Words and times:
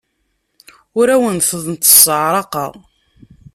Ur 0.99 1.07
awen-tent-sseɛraqeɣ. 1.15 2.73